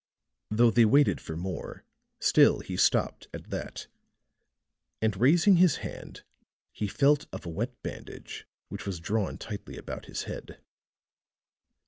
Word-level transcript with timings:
Though 0.49 0.71
they 0.71 0.83
waited 0.85 1.21
for 1.21 1.37
more, 1.37 1.83
still 2.19 2.61
he 2.61 2.75
stopped 2.75 3.27
at 3.35 3.51
that; 3.51 3.85
and 4.99 5.15
raising 5.15 5.57
his 5.57 5.75
hand 5.85 6.23
he 6.71 6.87
felt 6.87 7.27
of 7.31 7.45
a 7.45 7.49
wet 7.49 7.79
bandage 7.83 8.47
which 8.69 8.87
was 8.87 8.99
drawn 8.99 9.37
tightly 9.37 9.77
about 9.77 10.05
his 10.07 10.23
head. 10.23 10.59